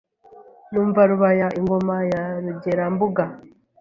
[0.71, 3.23] Numva Rubaya ingoma ya Rugerambuga